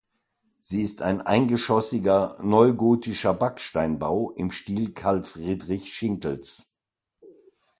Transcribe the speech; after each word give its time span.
Sie 0.59 0.81
ist 0.81 1.03
ein 1.03 1.21
eingeschossiger 1.21 2.35
neugotischer 2.41 3.35
Backsteinbau 3.35 4.31
im 4.31 4.49
Stil 4.49 4.93
Karl 4.95 5.21
Friedrich 5.21 5.93
Schinkels. 5.93 6.73